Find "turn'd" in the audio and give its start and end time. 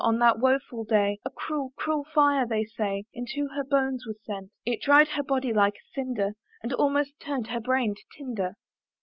7.19-7.45